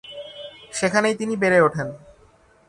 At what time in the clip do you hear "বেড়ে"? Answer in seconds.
1.35-1.59